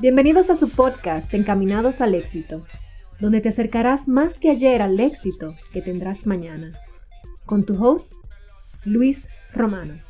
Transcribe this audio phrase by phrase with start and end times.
[0.00, 2.64] Bienvenidos a su podcast Encaminados al éxito,
[3.20, 6.72] donde te acercarás más que ayer al éxito que tendrás mañana.
[7.46, 8.14] Con tu host,
[8.84, 10.07] Luis Romano.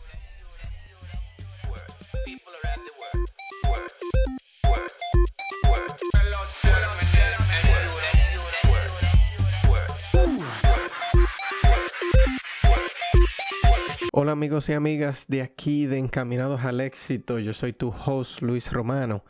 [14.20, 18.72] Hola amigos y amigas de aquí de Encaminados al Éxito, yo soy tu host Luis
[18.72, 19.24] Romano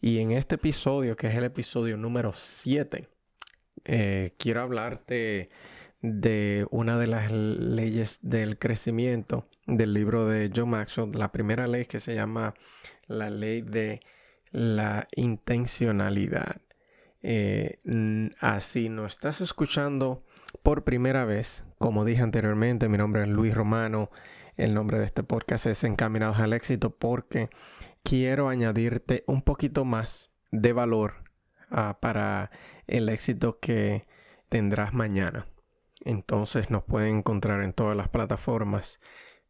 [0.00, 3.06] y en este episodio, que es el episodio número 7,
[3.84, 5.50] eh, quiero hablarte
[6.00, 11.84] de una de las leyes del crecimiento del libro de John Maxwell, la primera ley
[11.84, 12.54] que se llama
[13.08, 14.00] la ley de
[14.52, 16.62] la intencionalidad.
[17.20, 17.80] Eh,
[18.40, 20.24] así no estás escuchando
[20.62, 24.10] por primera vez, como dije anteriormente, mi nombre es Luis Romano.
[24.58, 27.48] El nombre de este podcast es Encaminados al Éxito porque
[28.02, 31.24] quiero añadirte un poquito más de valor
[31.70, 32.50] ah, para
[32.86, 34.02] el éxito que
[34.50, 35.46] tendrás mañana.
[36.04, 39.00] Entonces nos pueden encontrar en todas las plataformas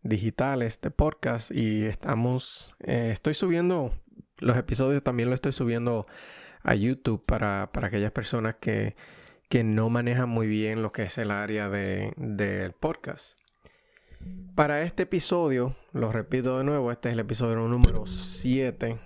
[0.05, 3.93] digitales de podcast y estamos, eh, estoy subiendo
[4.39, 6.07] los episodios, también lo estoy subiendo
[6.63, 8.95] a YouTube para, para aquellas personas que
[9.51, 13.37] que no maneja muy bien lo que es el área del podcast.
[14.55, 18.97] Para este episodio, lo repito de nuevo, este es el episodio número 7.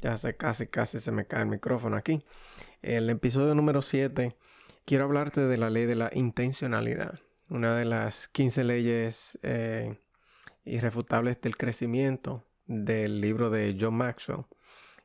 [0.00, 2.22] Ya sé, casi, casi se me cae el micrófono aquí.
[2.82, 4.36] El episodio número 7,
[4.84, 7.18] quiero hablarte de la ley de la intencionalidad.
[7.48, 9.98] Una de las 15 leyes eh,
[10.64, 14.44] irrefutables del crecimiento del libro de John Maxwell.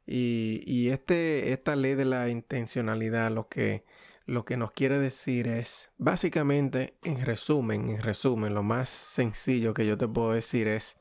[0.06, 3.84] Y, y este, esta ley de la intencionalidad lo que
[4.26, 9.86] lo que nos quiere decir es, básicamente, en resumen, en resumen, lo más sencillo que
[9.86, 10.98] yo te puedo decir es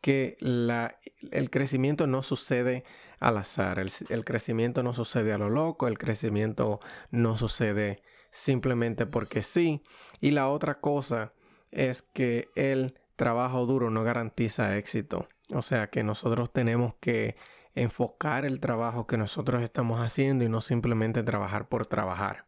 [0.00, 0.98] que la,
[1.30, 2.84] el crecimiento no sucede
[3.20, 6.80] al azar, el, el, crecimiento no sucede a lo loco, el crecimiento
[7.10, 9.82] no sucede simplemente porque sí.
[10.20, 11.32] Y la otra cosa
[11.70, 15.28] es que el trabajo duro no garantiza éxito.
[15.50, 17.36] O sea que nosotros tenemos que
[17.74, 22.46] enfocar el trabajo que nosotros estamos haciendo y no simplemente trabajar por trabajar.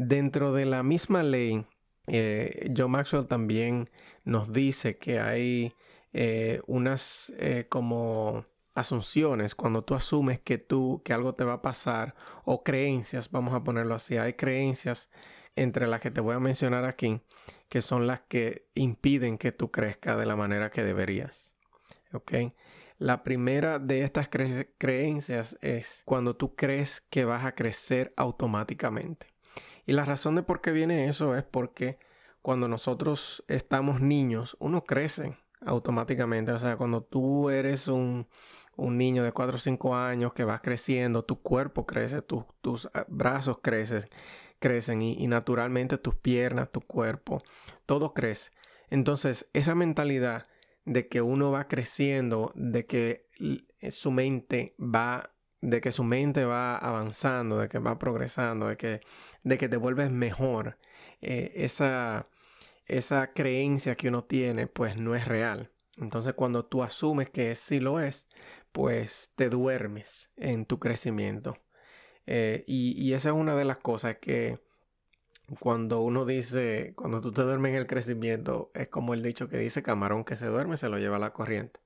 [0.00, 1.66] Dentro de la misma ley,
[2.06, 3.90] eh, John Maxwell también
[4.22, 5.74] nos dice que hay
[6.12, 8.44] eh, unas eh, como
[8.74, 12.14] asunciones cuando tú asumes que tú que algo te va a pasar
[12.44, 15.10] o creencias, vamos a ponerlo así, hay creencias
[15.56, 17.20] entre las que te voy a mencionar aquí
[17.68, 21.56] que son las que impiden que tú crezcas de la manera que deberías.
[22.12, 22.34] ¿Ok?
[22.98, 29.26] La primera de estas creencias es cuando tú crees que vas a crecer automáticamente.
[29.88, 31.98] Y la razón de por qué viene eso es porque
[32.42, 36.52] cuando nosotros estamos niños, uno crece automáticamente.
[36.52, 38.28] O sea, cuando tú eres un,
[38.76, 43.60] niño de 4 o 5 años que vas creciendo, tu cuerpo crece, tus ah, brazos
[43.62, 44.04] crecen,
[44.58, 47.42] crecen y, y, naturalmente tus piernas, tu cuerpo,
[47.86, 48.50] todo crece.
[48.90, 50.48] Entonces, esa mentalidad
[50.84, 53.26] de que uno va creciendo, de que
[53.90, 59.00] su mente va de que su mente va avanzando, de que va progresando, de que,
[59.42, 60.78] de que te vuelves mejor,
[61.20, 62.24] eh, esa,
[62.86, 65.70] esa creencia que uno tiene pues no es real.
[65.98, 68.26] Entonces cuando tú asumes que sí lo es,
[68.72, 71.58] pues te duermes en tu crecimiento.
[72.26, 74.60] Eh, y, y, esa es una de las cosas que
[75.60, 79.58] cuando uno dice, cuando tú te duermes en el crecimiento, es como el dicho que
[79.58, 81.80] dice camarón que se duerme, se lo lleva la corriente.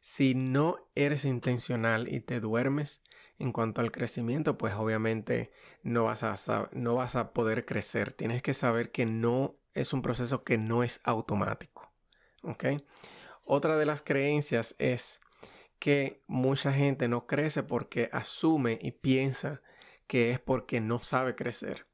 [0.00, 3.02] Si no eres intencional y te duermes,
[3.40, 5.50] en cuanto al crecimiento, pues obviamente
[5.82, 8.12] no vas a, no vas a poder crecer.
[8.12, 11.90] Tienes que saber que no es un proceso que no es automático.
[12.42, 12.64] ¿Ok?
[13.46, 15.20] Otra de las creencias es
[15.78, 19.62] que mucha gente no crece porque asume y piensa
[20.06, 21.86] que es porque no sabe crecer.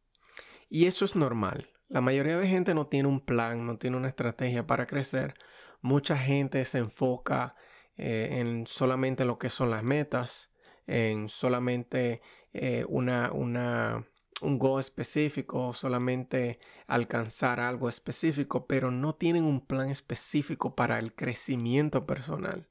[0.69, 1.71] Y eso es normal.
[1.89, 5.34] La mayoría de gente no tiene un plan, no tiene una estrategia para crecer.
[5.81, 7.54] Mucha gente se enfoca
[7.97, 10.51] eh, en solamente lo que son las metas,
[10.86, 12.22] en solamente
[12.53, 14.06] eh, una, una,
[14.41, 21.15] un goal específico, solamente alcanzar algo específico, pero no tienen un plan específico para el
[21.15, 22.68] crecimiento personal.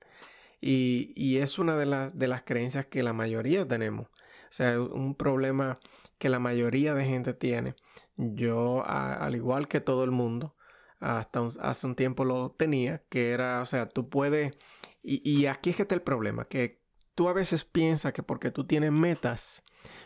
[0.61, 4.07] Y, y es una de, las de las creencias que la mayoría tenemos.
[4.07, 5.77] O sea, un problema
[6.17, 7.75] que la mayoría de gente tiene.
[8.17, 10.55] Yo, al igual que todo el mundo,
[10.99, 14.57] hasta hace un tiempo lo tenía, que era, o sea, tú puedes,
[15.03, 16.84] y, y aquí es que está el problema, que
[17.15, 19.63] tú a veces piensas que porque tú tienes metas,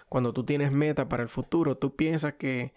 [0.07, 2.73] cuando tú tienes meta para el futuro, tú piensas que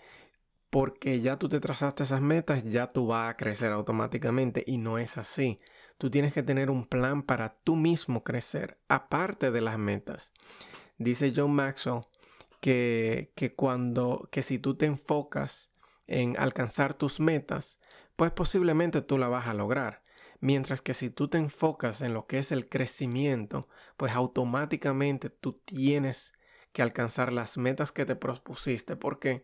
[0.71, 4.97] porque ya tú te trazaste esas metas, ya tú vas a crecer automáticamente y no
[4.97, 5.59] es así.
[5.99, 10.33] Tú tienes que tener un plan para tú mismo crecer, aparte de las metas.
[10.97, 12.01] Dice John Maxwell
[12.61, 15.71] que, que cuando, que si tú te enfocas
[16.07, 17.79] en alcanzar tus metas,
[18.17, 20.02] pues posiblemente tú la vas a lograr.
[20.43, 25.53] Mientras que si tú te enfocas en lo que es el crecimiento, pues automáticamente tú
[25.65, 26.33] tienes
[26.73, 29.43] que alcanzar las metas que te propusiste, porque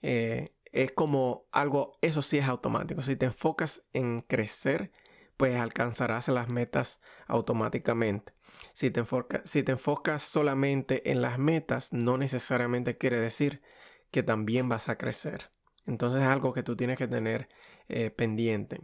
[0.00, 3.02] eh, es como algo, eso sí es automático.
[3.02, 4.90] Si te enfocas en crecer,
[5.36, 8.32] pues alcanzarás las metas automáticamente.
[8.72, 9.04] Si te,
[9.44, 13.60] si te enfocas solamente en las metas, no necesariamente quiere decir
[14.10, 15.50] que también vas a crecer.
[15.84, 17.50] Entonces es algo que tú tienes que tener
[17.90, 18.80] eh, pendiente.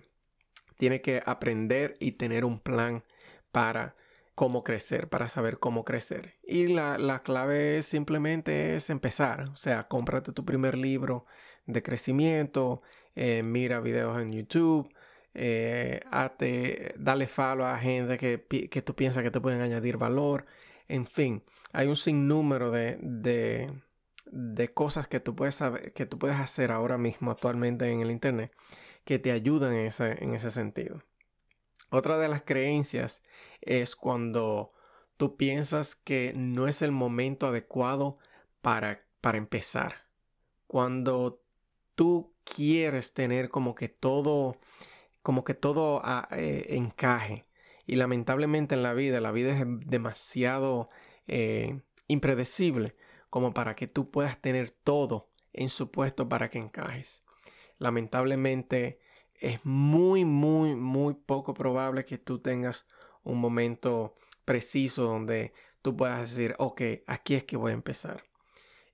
[0.77, 3.05] Tienes que aprender y tener un plan
[3.53, 3.95] para
[4.35, 6.35] cómo crecer, para saber cómo crecer.
[6.43, 9.49] Y la, clave simplemente es empezar.
[9.51, 11.27] O sea, cómprate tu primer libro
[11.67, 12.83] de crecimiento,
[13.15, 14.93] eh, mira videos en YouTube,
[15.35, 16.01] eh,
[16.97, 20.47] dale follow a gente que, que, tú piensas que te pueden añadir valor.
[20.89, 21.43] En fin,
[21.73, 23.73] hay un sinnúmero de, de,
[24.27, 28.11] de cosas que tú, puedes saber, que tú puedes hacer ahora mismo actualmente en el
[28.11, 28.53] Internet
[29.05, 31.03] que te ayudan en ese, en ese sentido.
[31.91, 33.23] Otra de las creencias
[33.61, 34.71] es cuando
[35.17, 38.19] tú piensas que no es el momento adecuado
[38.61, 40.07] para, para empezar.
[40.67, 41.43] Cuando
[41.95, 44.57] tú quieres tener como que todo,
[45.23, 47.47] como que todo ah, eh, encaje.
[47.87, 50.89] Y lamentablemente en la vida, la vida es demasiado
[51.27, 52.97] eh, impredecible
[53.31, 57.24] como para que tú puedas tener todo en su puesto para que encajes.
[57.79, 58.99] Lamentablemente
[59.41, 62.87] es muy, muy, muy poco probable que tú tengas
[63.23, 68.25] un momento preciso donde tú puedas decir, ok, aquí es que voy a empezar.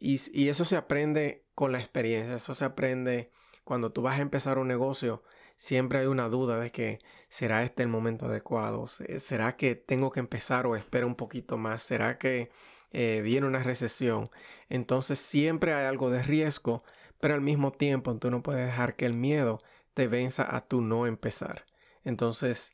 [0.01, 3.31] Y, eso se aprende con la experiencia, eso se aprende
[3.65, 5.23] cuando tú vas a empezar un negocio,
[5.57, 6.99] siempre hay una duda de que
[7.29, 11.83] será este el momento adecuado, será que tengo que empezar o espero un poquito más,
[11.83, 12.51] será que
[12.93, 14.31] eh, viene una recesión.
[14.71, 16.83] Entonces siempre hay algo de riesgo,
[17.21, 19.61] pero al mismo tiempo tú no puedes dejar que el miedo
[19.95, 21.67] te venza a tu no empezar.
[22.05, 22.73] Entonces,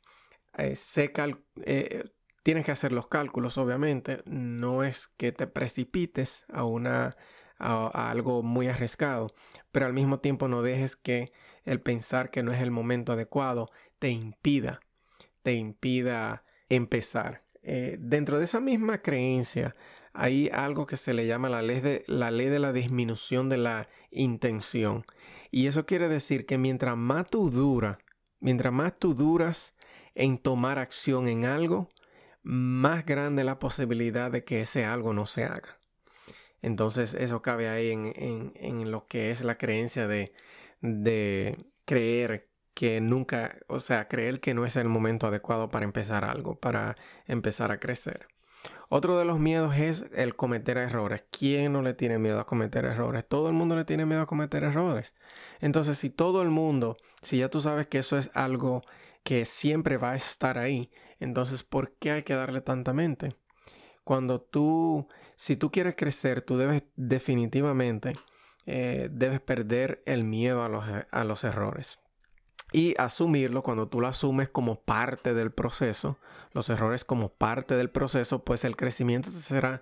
[0.57, 0.77] eh,
[1.65, 2.03] eh,
[2.43, 4.23] tienes que hacer los cálculos, obviamente.
[4.25, 7.17] No es que te precipites a, una,
[7.59, 9.33] a, algo muy arriesgado,
[9.71, 11.31] pero al mismo tiempo no dejes que
[11.65, 13.69] el pensar que no es el momento adecuado
[13.99, 14.79] te impida,
[15.43, 17.43] te impida empezar.
[17.63, 19.75] Eh, dentro de esa misma creencia
[20.13, 23.57] hay algo que se le llama la ley, de, la ley de la disminución de
[23.57, 25.05] la intención.
[25.51, 27.97] Y eso quiere decir que mientras más tú duras,
[28.39, 29.73] mientras más tú duras
[30.15, 31.89] en tomar acción en algo,
[32.43, 35.79] más grande la posibilidad de que ese algo no se haga.
[36.61, 40.33] Entonces eso cabe ahí en, lo que es la creencia de,
[40.81, 46.25] de creer que nunca, o sea, creer que no es el momento adecuado para empezar
[46.25, 46.95] algo, para
[47.25, 48.27] empezar a crecer.
[48.89, 51.25] Otro de los miedos es el cometer errores.
[51.31, 53.27] ¿Quién no le tiene miedo a cometer errores?
[53.27, 55.13] Todo el mundo le tiene miedo a cometer errores.
[55.59, 58.83] Entonces, si todo el mundo, si ya tú sabes que eso es algo
[59.23, 60.89] que siempre va a estar ahí,
[61.19, 63.35] entonces, ¿por qué hay que darle tanta mente?
[64.05, 68.13] Cuando tú, si tú quieres crecer, tú debes definitivamente,
[68.65, 71.99] eh, debes perder el miedo a los, a los errores
[72.71, 76.17] y asumirlo cuando tú lo asumes como parte del proceso,
[76.51, 79.81] los errores como parte del proceso, pues el crecimiento será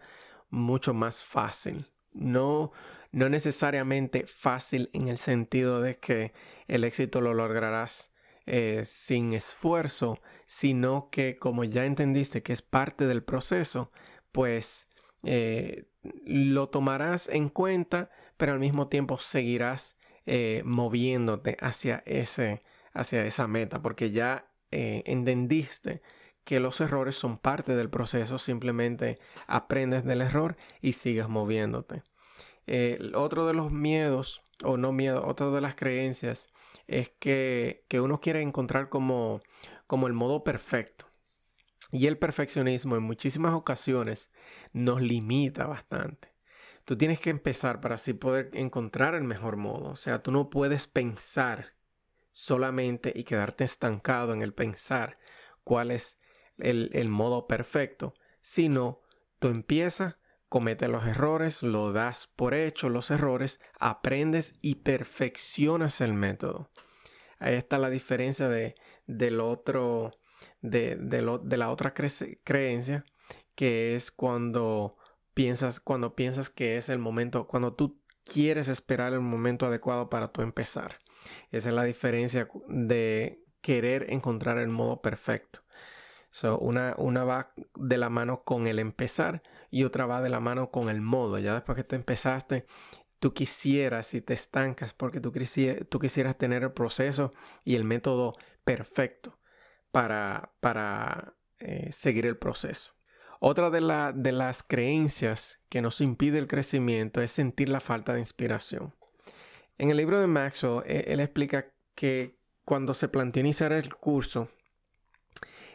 [0.50, 1.90] mucho más fácil.
[2.14, 2.72] No,
[3.12, 6.34] no necesariamente fácil en el sentido de que
[6.68, 8.12] el éxito lo lograrás
[8.46, 13.92] eh, sin esfuerzo, sino que como ya entendiste que es parte del proceso,
[14.32, 14.88] pues
[15.24, 15.86] eh,
[16.24, 22.62] lo tomarás en cuenta, pero al mismo tiempo seguirás eh, moviéndote hacia ese,
[22.96, 26.02] hacia esa meta, porque ya eh, entendiste
[26.44, 32.04] que los errores son parte del proceso, simplemente aprendes del error y sigues moviéndote.
[33.14, 36.50] otro de los miedos, o no miedo, otra de las creencias
[36.88, 39.42] es que, que uno quiere encontrar como,
[39.88, 41.06] como el modo perfecto.
[41.92, 44.30] Y el perfeccionismo en muchísimas ocasiones
[44.74, 46.34] nos limita bastante.
[46.84, 49.90] Tú tienes que empezar para así poder encontrar el mejor modo.
[49.90, 51.75] O sea, tú no puedes pensar
[52.36, 55.18] solamente y quedarte estancado en el pensar
[55.64, 56.18] cuál es
[56.58, 59.02] el, modo perfecto, sino
[59.40, 60.18] tú empiezas,
[60.50, 66.70] cometes los errores, lo das por hecho los errores, aprendes y perfeccionas el método.
[67.40, 68.76] Ahí está la diferencia de,
[69.08, 70.12] del otro,
[70.60, 73.06] de, de la otra creencia,
[73.56, 74.98] que es cuando
[75.34, 80.34] piensas, cuando piensas que es el momento, cuando tú quieres esperar el momento adecuado para
[80.34, 81.00] tú empezar.
[81.52, 85.62] Esa es la diferencia de querer encontrar el modo perfecto.
[86.60, 89.42] una, una va de la mano con el empezar
[89.72, 91.40] y otra va de la mano con el modo.
[91.40, 92.66] Ya después que tú empezaste,
[93.20, 95.32] tú quisieras y te estancas porque tú,
[95.90, 97.32] tú quisieras tener el proceso
[97.64, 99.40] y el método perfecto
[99.92, 102.94] para, para eh, seguir el proceso.
[103.40, 103.82] Otra de,
[104.16, 108.94] de las creencias que nos impide el crecimiento es sentir la falta de inspiración.
[109.78, 114.50] En el libro de Maxwell, e, él, explica que cuando se planteó iniciar el curso,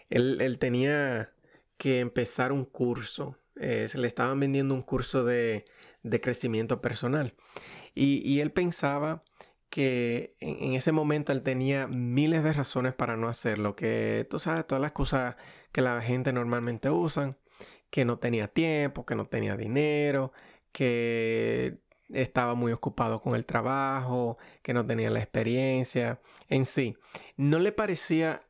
[0.09, 1.33] él, tenía
[1.77, 3.37] que empezar un curso.
[3.57, 5.65] Eh, se le estaban vendiendo un curso de,
[6.23, 7.35] crecimiento personal.
[7.95, 9.21] Y, él pensaba
[9.69, 13.77] que en, ese momento él tenía miles de razones para no hacerlo.
[13.77, 15.37] Que tú sabes, todas las cosas
[15.73, 17.37] que la gente normalmente usan.
[17.91, 20.33] Que no tenía tiempo, que no tenía dinero,
[20.73, 21.79] que
[22.13, 26.97] estaba muy ocupado con el trabajo, que no tenía la experiencia en sí.
[27.37, 28.43] No le parecía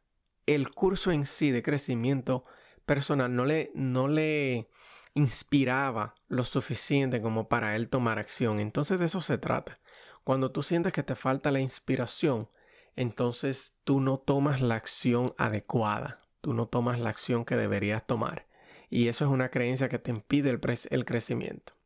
[0.46, 2.44] el curso en sí de crecimiento
[2.86, 4.68] personal, no le, no le
[5.14, 8.60] inspiraba lo suficiente como para él tomar acción.
[8.60, 9.78] Entonces de eso se trata.
[10.24, 12.48] Cuando tú sientes que te falta la inspiración,
[12.96, 18.46] entonces tú no tomas la acción adecuada, tú no tomas la acción que deberías tomar.
[18.88, 21.79] Y eso es una creencia que te impide el, el crecimiento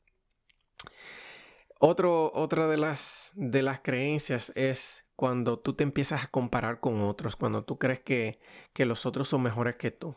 [1.79, 7.37] otra de las, de las creencias es cuando tú te empiezas a comparar con otros,
[7.37, 8.39] cuando tú crees que,
[8.79, 10.17] los otros son mejores que tú.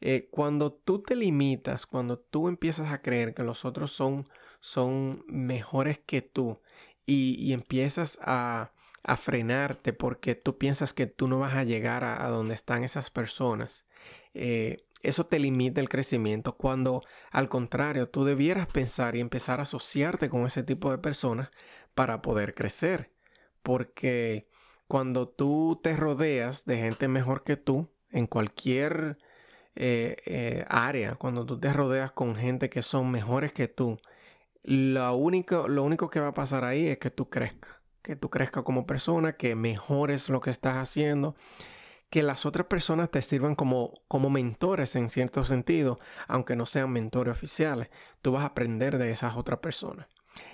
[0.00, 4.24] Eh, cuando tú te limitas, cuando tú empiezas a creer que los otros son,
[4.60, 6.60] son mejores que tú
[7.06, 8.72] y, empiezas a,
[9.18, 13.84] frenarte porque tú piensas que tú no vas a llegar a, donde están esas personas,
[14.34, 19.62] eh, eso te limita el crecimiento cuando al contrario tú debieras pensar y empezar a
[19.62, 21.50] asociarte con ese tipo de personas
[21.94, 23.10] para poder crecer.
[23.62, 24.48] Porque
[24.86, 29.18] cuando tú te rodeas de gente mejor que tú en cualquier
[29.76, 33.98] eh, eh, área, cuando tú te rodeas con gente que son mejores que tú,
[34.62, 38.28] lo único, lo único que va a pasar ahí es que tú crezcas, que tú
[38.30, 41.36] crezcas como persona, que mejores lo que estás haciendo
[42.10, 46.90] que las otras personas te sirvan como, como mentores en cierto sentido, aunque no sean
[46.90, 47.88] mentores oficiales.
[48.20, 50.08] Tú vas a aprender de esas otras personas.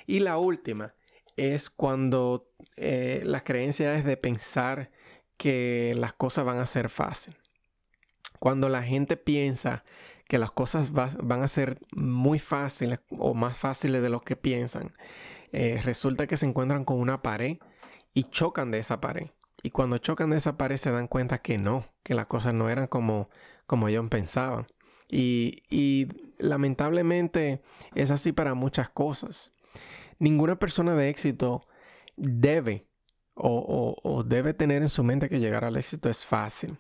[0.07, 0.95] Y la última
[1.37, 4.91] es cuando eh, la creencia es de pensar
[5.39, 7.41] que las cosas van a ser fáciles.
[8.39, 9.83] Cuando la gente piensa
[10.29, 14.93] que las cosas van a ser muy fáciles o más fáciles de lo que piensan,
[15.53, 17.59] eh, resulta que se encuentran con una pared
[18.13, 19.29] y chocan de esa pared.
[19.63, 22.69] Y cuando chocan de esa pared se dan cuenta que no, que las cosas no
[22.69, 23.31] eran como,
[23.67, 24.67] como ellos pensaban.
[25.09, 26.09] Y,
[26.39, 27.63] lamentablemente
[27.95, 29.53] es así para muchas cosas.
[30.19, 31.67] Ninguna persona de éxito
[32.17, 32.87] debe
[33.35, 36.79] o, debe tener en su mente que llegar al éxito es fácil.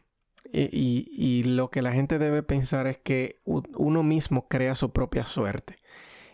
[0.52, 5.24] Y, y, lo que la gente debe pensar es que uno mismo crea su propia
[5.24, 5.78] suerte.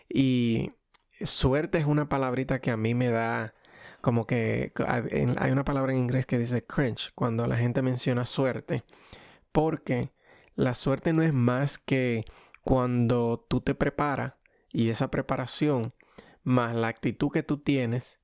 [0.09, 0.71] Y
[1.21, 3.53] suerte es una palabrita que a mí me da
[4.03, 4.73] como que
[5.37, 8.83] hay una palabra en inglés que dice cringe cuando la gente menciona suerte,
[9.53, 10.11] porque
[10.55, 12.25] la suerte no es más que
[12.65, 14.33] cuando tú te preparas
[14.73, 15.93] y esa preparación
[16.43, 18.19] más la actitud que tú tienes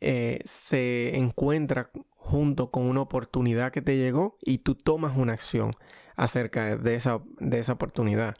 [0.00, 5.72] eh, se encuentra junto con una oportunidad que te llegó y tú tomas una acción
[6.16, 8.34] acerca de esa, de esa oportunidad.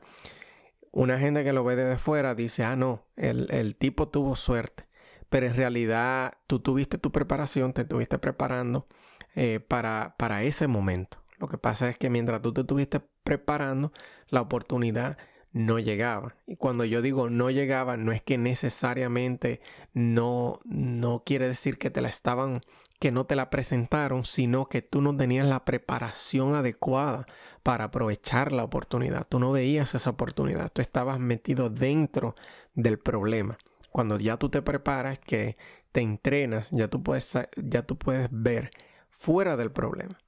[0.90, 4.87] Una gente que lo ve desde fuera dice, ah, no, el, el tipo tuvo suerte
[5.28, 8.86] pero en realidad tú tuviste tu preparación, te estuviste preparando
[9.34, 11.18] eh, para, para ese momento.
[11.38, 13.92] Lo que pasa es que mientras tú te estuviste preparando,
[14.28, 15.18] la oportunidad
[15.52, 16.34] no llegaba.
[16.46, 19.60] Y cuando yo digo no llegaba, no es que necesariamente
[19.92, 22.60] no, no quiere decir que te la estaban,
[22.98, 27.26] que no te la presentaron, sino que tú no tenías la preparación adecuada
[27.62, 29.26] para aprovechar la oportunidad.
[29.28, 32.34] Tú no veías esa oportunidad, tú estabas metido dentro
[32.74, 33.58] del problema
[33.90, 35.56] cuando ya tú te preparas, que
[35.92, 38.70] te entrenas, ya tú puedes, ya tú puedes ver
[39.10, 40.18] fuera del problema,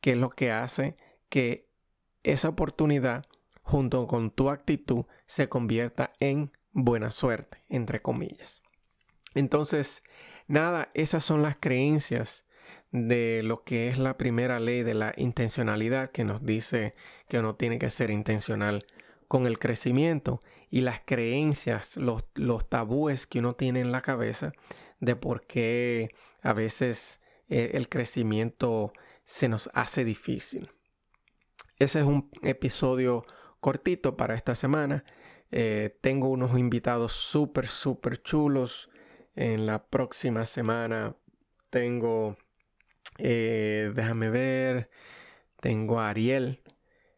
[0.00, 0.96] que es lo que hace
[1.28, 1.68] que
[2.22, 3.24] esa oportunidad
[3.62, 8.62] junto con tu actitud se convierta en buena suerte, entre comillas.
[9.34, 10.02] Entonces,
[10.46, 12.44] nada, esas son las creencias
[12.90, 16.92] de lo que es la primera ley de la intencionalidad que nos dice
[17.28, 18.86] que uno tiene que ser intencional
[19.26, 20.40] con el crecimiento
[20.74, 22.24] y las creencias, los,
[22.68, 24.50] tabúes que uno tiene en la cabeza
[24.98, 26.12] de por qué
[26.42, 28.92] a veces eh, el crecimiento
[29.24, 30.72] se nos hace difícil.
[31.78, 33.24] Ese es un episodio
[33.60, 35.04] cortito para esta semana.
[35.52, 38.90] Eh, tengo unos invitados súper, súper chulos
[39.36, 41.14] En la próxima semana
[41.70, 42.36] tengo,
[43.18, 44.90] eh, déjame ver,
[45.60, 46.64] tengo a Ariel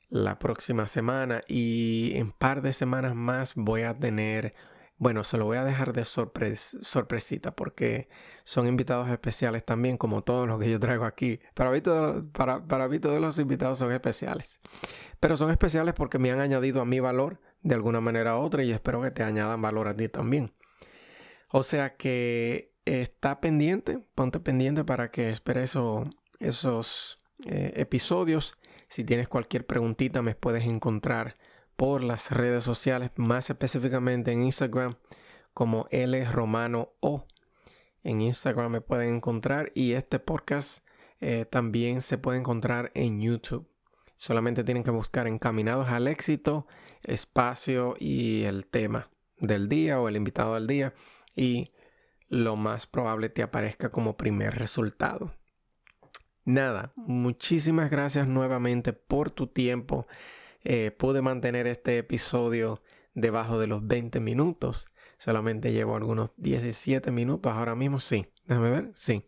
[0.09, 4.55] la próxima semana y en par de semanas más voy a tener
[4.99, 8.09] bueno, se lo voy a dejar de sorpresita porque
[8.45, 11.39] son invitados especiales también, como todos los que yo traigo aquí.
[11.55, 11.81] Para mí,
[12.33, 14.59] para, para todos los invitados son especiales.
[15.21, 18.63] Pero son especiales porque me han añadido a mi valor de alguna manera u otra
[18.63, 20.55] y espero que te añadan valor a ti también.
[21.53, 25.77] O sea que está pendiente, ponte pendiente para que esperes
[26.41, 28.57] esos eh, episodios.
[28.88, 31.37] Si tienes cualquier preguntita me puedes encontrar
[31.76, 34.95] por las redes sociales, más específicamente en Instagram
[35.52, 37.26] como L Romano O.
[38.02, 40.87] En Instagram me pueden encontrar y este podcast
[41.21, 43.69] eh, también se puede encontrar en YouTube.
[44.16, 46.66] Solamente tienen que buscar Encaminados al éxito,
[47.02, 50.95] espacio y el tema del día o el invitado del día
[51.35, 51.73] y
[52.28, 55.35] lo más probable te aparezca como primer resultado.
[56.47, 60.07] Nada, muchísimas gracias nuevamente por tu tiempo.
[60.62, 62.85] Eh, pude mantener este episodio
[63.15, 64.88] debajo de los 20 minutos.
[65.19, 67.53] Solamente llevo algunos 17 minutos.
[67.53, 68.29] Ahora mismo sí.
[68.47, 68.93] Déjame ver.
[68.95, 69.25] Sí.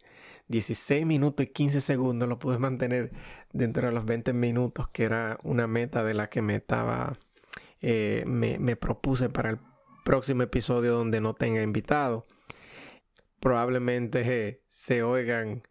[0.46, 3.10] 16 minutos y 15 segundos lo pude mantener
[3.52, 7.18] dentro de los 20 minutos, que era una meta de la que me estaba,
[7.80, 9.58] eh, me, me, propuse para el
[10.04, 12.28] próximo episodio donde no tenga invitado.
[13.40, 15.64] Probablemente eh, se oigan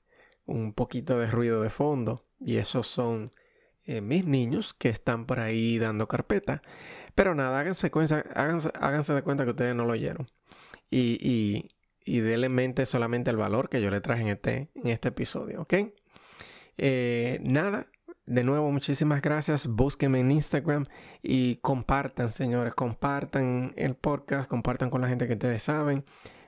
[0.47, 3.31] un poquito de ruido de fondo y esos son
[3.85, 6.61] eh, mis niños que están por ahí dando carpeta.
[7.15, 10.27] Pero nada, háganse, cuenta, háganse, de cuenta que ustedes no lo oyeron.
[10.89, 11.69] Y, y,
[12.05, 15.61] y denle mente solamente el valor que yo le traje en este, en este episodio,
[15.61, 15.73] ¿ok?
[16.77, 17.87] Eh, nada,
[18.27, 19.67] de nuevo, muchísimas gracias.
[19.67, 20.85] Búsquenme en Instagram
[21.23, 22.73] y compartan, señores.
[22.75, 26.03] Compartan el podcast, compartan con la gente que ustedes saben.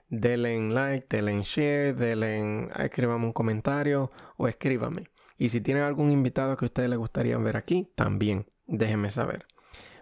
[0.09, 5.09] Denle like, denle share, denle, escríbame un comentario o escríbame.
[5.37, 9.45] Y si tienen algún invitado que a ustedes les gustaría ver aquí, también déjenme saber.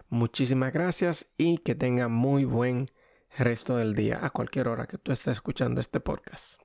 [0.08, 2.88] Muchísimas gracias y que tengan muy buen
[3.36, 6.60] resto del día a cualquier hora que tú estés escuchando este podcast.